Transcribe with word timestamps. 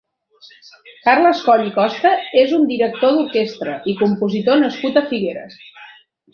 Carles 1.07 1.41
Coll 1.49 1.65
i 1.67 1.73
Costa 1.75 2.15
és 2.45 2.55
un 2.59 2.65
director 2.73 3.15
d'orquestra 3.19 3.77
i 3.93 3.97
compositor 4.03 4.61
nascut 4.67 5.01
a 5.05 5.09
Figueres. 5.15 5.65